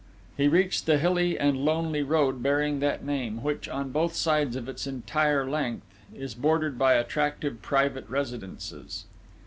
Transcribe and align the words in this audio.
He 0.35 0.47
reached 0.47 0.87
the 0.87 0.97
hilly 0.97 1.37
and 1.37 1.57
lonely 1.63 2.01
road 2.01 2.41
bearing 2.41 2.79
that 2.79 3.05
name, 3.05 3.43
which, 3.43 3.69
on 3.69 3.91
both 3.91 4.15
sides 4.15 4.55
of 4.55 4.67
its 4.67 4.87
entire 4.87 5.47
length, 5.47 5.85
is 6.11 6.33
bordered 6.33 6.79
by 6.79 6.95
attractive 6.95 7.61
private 7.61 8.09
residences. 8.09 9.05